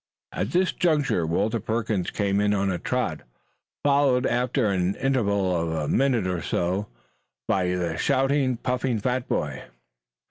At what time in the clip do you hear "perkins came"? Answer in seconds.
1.59-2.41